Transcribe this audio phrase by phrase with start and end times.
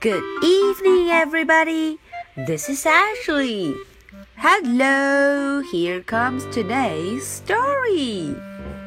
[0.00, 1.98] Good evening, everybody.
[2.34, 3.74] This is Ashley.
[4.36, 8.34] Hello, here comes today's story.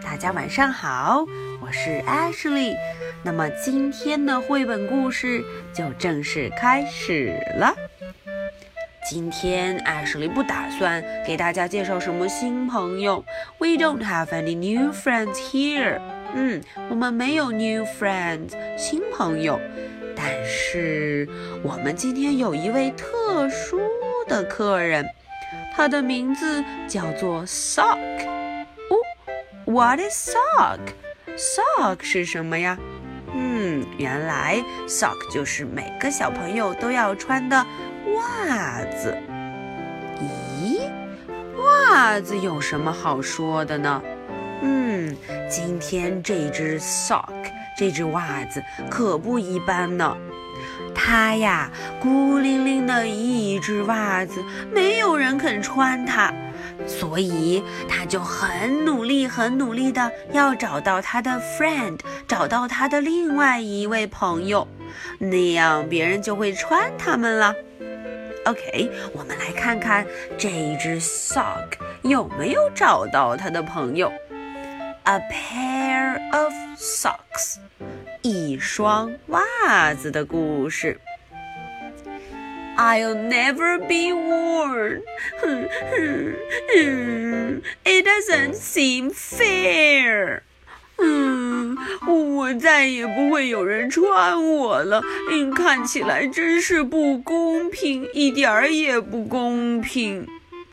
[0.04, 1.26] 大家晚上好，
[1.62, 2.76] 我是 Ashley。
[3.24, 5.44] 那么今天的绘本故事
[5.74, 7.74] 就正式开始了。
[9.08, 13.24] 今天 Ashley 不打算给大家介绍什么新朋友。
[13.60, 16.02] We don't have any new friends here.
[16.34, 19.60] 嗯，我们没有 new friends 新朋友，
[20.23, 21.27] 但是
[21.63, 23.81] 我们今天有一位特殊
[24.29, 25.03] 的客人，
[25.75, 27.97] 他的名字叫做 Sock。
[28.91, 29.01] 哦
[29.65, 32.79] ，What is sock？Sock 是什么呀？
[33.35, 37.57] 嗯，原来 sock 就是每个小朋友都要穿的
[38.15, 39.17] 袜子。
[40.19, 40.83] 咦，
[41.57, 44.03] 袜子有什么好说的呢？
[44.61, 45.17] 嗯，
[45.49, 47.40] 今天这只 sock
[47.81, 50.15] 这只袜子可不一般呢。
[50.95, 56.31] 它呀，孤零零的一只袜子，没有人肯穿它，
[56.87, 64.69] 所以它就很努力、很努力的要找到它的 friend，找到它的另外一位朋友，
[65.19, 67.55] 那样别人就会穿它们了。
[68.45, 70.07] OK，我们来看看
[70.37, 74.13] 这一只 sock 有没有找到它的朋友。
[75.05, 77.57] A pair of socks，
[78.61, 81.01] 双袜子的故事。
[82.77, 85.03] I'll never be worn.
[87.85, 90.43] It doesn't seem fair.
[91.03, 95.03] 嗯，我再也不会有人穿我了。
[95.31, 100.27] 嗯，看起来真是不公平，一点儿也不公平。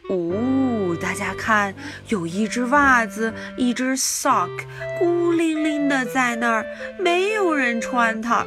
[0.09, 1.75] 哦，大家看，
[2.09, 4.51] 有一只袜子，一只 sock，
[4.99, 6.67] 孤零零的在那儿，
[6.99, 8.45] 没有人穿它。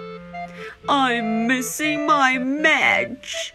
[0.85, 3.49] I'm missing my match。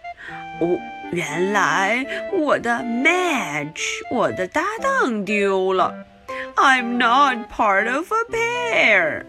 [0.61, 0.79] 哦，
[1.13, 5.95] 原来我的 match，我的搭档丢了。
[6.57, 9.25] I'm not part of a pair。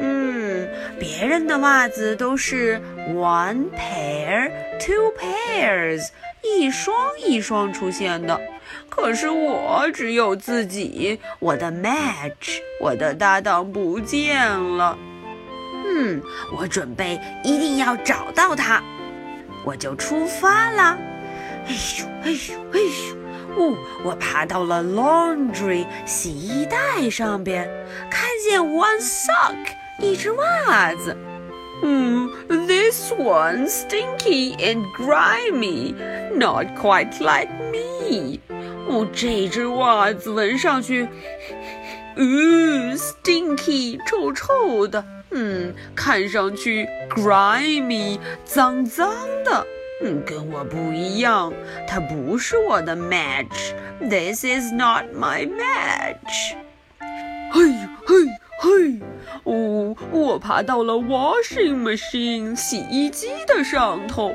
[0.00, 0.68] 嗯，
[0.98, 6.08] 别人的袜子都是 one pair，two pairs。
[6.43, 6.95] 一双
[7.25, 8.39] 一双出现的，
[8.89, 14.97] 可是我只有自己，我的 match，我的搭档不见了。
[15.85, 16.21] 嗯，
[16.57, 18.81] 我准备一定要找到他，
[19.65, 20.97] 我就出发了。
[21.65, 23.17] 哎呦哎呦哎呦！
[23.55, 27.69] 哦，我爬到了 laundry 洗衣袋上边，
[28.09, 29.55] 看见 one sock
[29.99, 31.15] 一只袜子。
[31.82, 32.28] Hmm,
[32.66, 35.94] this one's stinky and grimy,
[36.34, 38.40] not quite like me.
[38.88, 41.08] 哦，这只袜子闻上去，
[42.16, 45.04] 嗯，stinky，臭臭的。
[45.30, 49.66] 嗯，看上去 grimy，脏脏的。
[50.02, 51.52] 嗯，跟我不一样，
[51.86, 56.56] 它不是我的 match。This is not my match。
[57.52, 58.14] 嘿呦嘿。
[58.60, 58.98] 嘿，
[59.43, 64.33] 哦，我爬到了 washing machine 洗衣机的上头。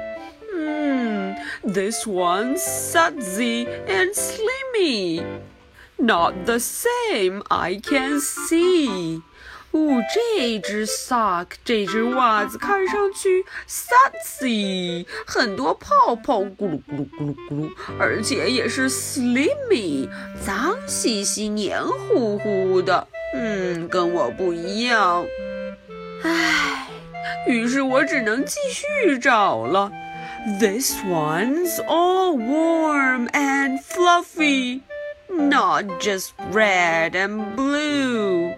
[0.54, 5.22] 嗯，this one's sudsy and slimy.
[5.96, 9.22] Not the same, I can see.
[9.72, 20.08] 哦，这只 sock 这只袜子看上去 sudsy，很多泡泡，咕噜咕噜咕噜咕噜，而且也是 slimy，
[20.44, 23.06] 脏兮兮、黏糊糊的。
[23.34, 25.26] 嗯，跟我不一样。
[26.22, 26.88] 唉，
[27.46, 29.92] 于是我只能继续找了。
[30.58, 34.80] This one's all warm and fluffy,
[35.28, 38.54] not just red and blue.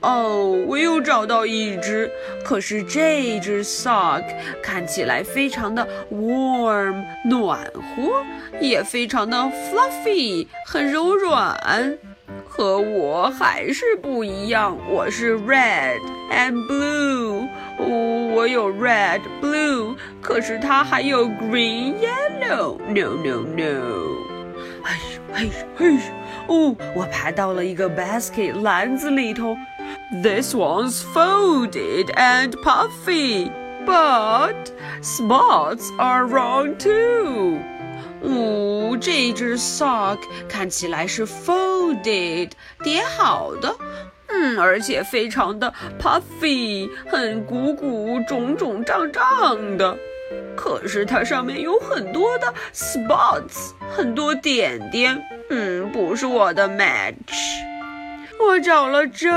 [0.00, 2.10] 哦，我又找到一只，
[2.44, 4.22] 可是这只 sock
[4.62, 8.24] 看起来非常的 warm 暖和，
[8.60, 11.98] 也非常的 fluffy 很柔软。
[12.48, 15.98] 和我还是不一样，我是 red
[16.30, 17.46] and blue，
[17.78, 24.16] 哦，我有 red blue，可是它还有 green yellow，no no no，
[24.84, 25.98] 哎呦哎呦哎呦，
[26.46, 29.54] 哦，我爬到了一个 basket 篮子里头
[30.21, 37.59] ，this one's folded and puffy，but spots are wrong too。
[38.23, 42.51] 哦，这只 sock 看起来是 folded
[42.83, 43.75] 叠好的，
[44.27, 49.97] 嗯，而且非常的 puffy，很鼓鼓、肿肿胀胀的。
[50.55, 55.19] 可是它上面有很多的 spots，很多点点，
[55.49, 57.15] 嗯，不是我的 match。
[58.39, 59.31] 我找了这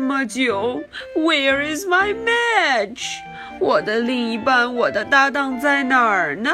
[0.00, 0.82] 么久，
[1.16, 3.18] Where is my match？
[3.58, 6.50] 我的另一半，我的搭档在哪儿呢？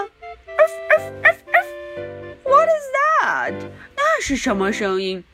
[2.45, 2.87] What is
[3.23, 3.55] that？
[3.97, 5.25] 那是什么声音？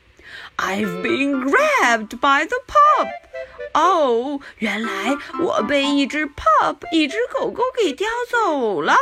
[0.57, 3.09] I've been grabbed by the pup。
[3.75, 8.97] 哦，原来我被一只 pup，一只狗狗给叼走了。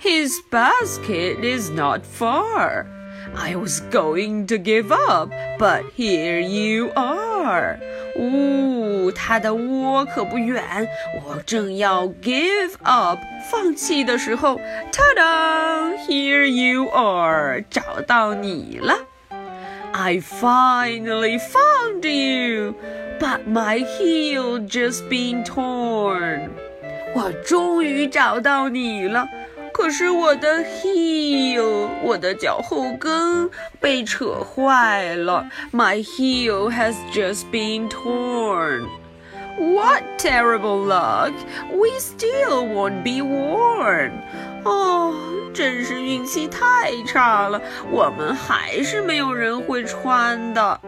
[0.00, 2.86] His basket is not far.
[3.34, 7.78] I was going to give up, but here you are.
[8.16, 10.88] 呜、哦，它的窝可不远，
[11.24, 13.18] 我正要 give up
[13.50, 14.60] 放弃的时候，
[14.90, 15.96] ta-da!
[16.08, 18.94] Here you are，找到你了。
[19.92, 22.74] I finally found you,
[23.20, 26.50] but my heel just been torn.
[27.14, 29.26] 我终于找到你了。
[29.72, 33.48] 可是我的 heel，我的脚后跟
[33.80, 35.46] 被扯坏了。
[35.72, 38.88] My heel has just been torn.
[39.56, 41.32] What terrible luck!
[41.70, 44.12] We still won't be worn.
[44.64, 45.14] 哦，
[45.54, 47.60] 真是运气太差了，
[47.90, 50.80] 我们还是没有人会穿的。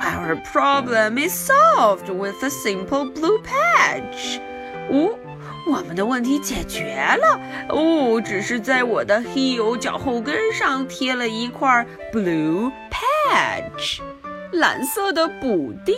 [0.00, 4.40] Our problem is solved with a simple blue patch.
[4.90, 5.18] 哦。
[5.65, 7.39] 我们的问题解决了
[7.69, 13.99] 哦，只是在我的 heel 脚后跟上贴了一块 blue patch，
[14.51, 15.95] 蓝色的补丁。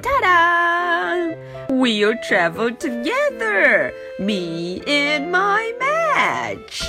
[0.00, 1.14] 哒哒
[1.68, 6.84] ，We'll travel together, me and my match.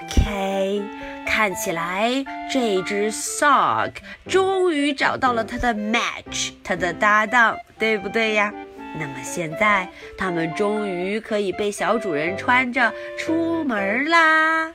[0.00, 0.82] OK，
[1.26, 3.92] 看起来这只 sock
[4.28, 8.52] 终于找到了它的 match，它的搭档，对不对呀？
[8.96, 14.72] 那么现在，他们终于可以被小主人穿着出门啦。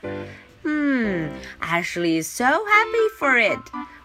[0.64, 1.30] 嗯
[1.60, 3.58] ，Ashley is so happy for it。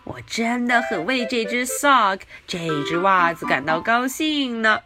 [0.05, 4.79] 我真的很为这只 sock 这只袜子感到高兴呢。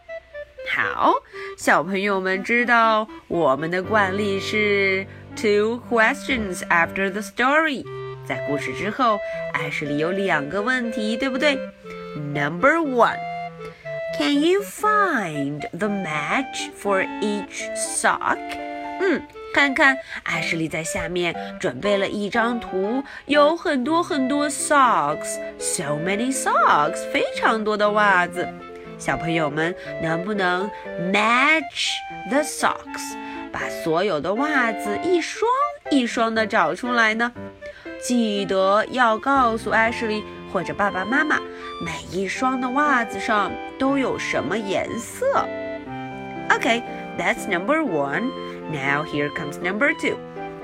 [0.71, 1.13] 好，
[1.57, 5.05] 小朋友们知道我们的惯例是
[5.35, 7.85] two questions after the story。
[8.25, 9.19] 在故事之后
[9.53, 11.55] ，，Ashley 有两个问题，对不对
[12.33, 13.28] ？Number one。
[14.17, 18.37] Can you find the match for each sock？
[19.01, 19.21] 嗯，
[19.53, 28.47] 看看，艾什莉在下面准备了一张图，有很多很多 socks，so many socks，非常多的袜子。
[28.97, 30.69] 小朋友们能不能
[31.13, 31.93] match
[32.29, 33.15] the socks？
[33.51, 35.49] 把所有的袜子一双
[35.89, 37.31] 一双的找出来呢？
[38.01, 41.38] 记得要告诉艾什莉或者爸爸妈妈。
[41.82, 45.26] 每一双的袜子上都有什么颜色？
[46.48, 46.82] Okay,
[47.18, 48.30] that's number one.
[48.70, 50.16] Now here comes number two.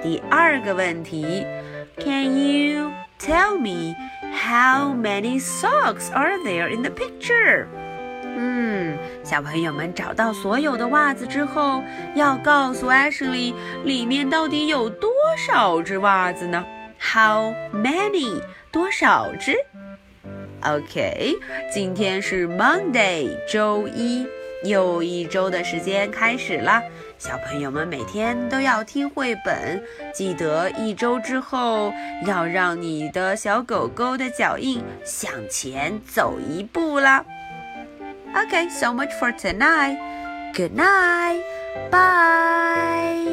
[0.02, 1.44] 第二个问题，
[1.98, 3.94] Can you tell me
[4.32, 7.66] how many socks are there in the picture?
[8.22, 11.82] 嗯，小朋友们找到所有的袜子之后，
[12.14, 13.52] 要告诉 Ashley
[13.84, 16.64] 里面到底有多少只袜子呢
[17.15, 18.41] ？How many？
[18.73, 19.55] 多少只
[20.63, 21.33] ？OK，
[21.71, 24.27] 今天是 Monday，周一，
[24.65, 26.83] 又一周的时间开始啦。
[27.17, 29.81] 小朋友们每天都要听绘本，
[30.13, 31.93] 记得一周之后
[32.27, 37.23] 要让你的小狗狗的脚印向前走一步啦。
[38.35, 39.97] OK，so much for tonight.
[40.53, 41.39] Good night.
[41.89, 43.24] Bye.